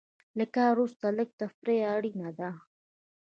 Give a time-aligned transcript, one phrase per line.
[0.37, 2.49] له کار وروسته لږه تفریح اړینه ده.